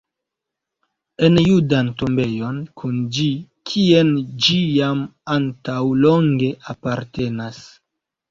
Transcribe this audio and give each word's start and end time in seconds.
En 1.25 1.35
judan 1.47 1.89
tombejon 2.01 2.55
kun 2.83 2.95
ĝi, 3.17 3.27
kien 3.71 4.09
ĝi 4.47 4.57
jam 4.79 5.05
antaŭ 5.35 5.77
longe 6.07 6.51
apartenas. 6.75 7.63